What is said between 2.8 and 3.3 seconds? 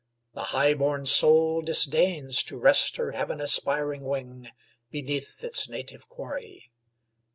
her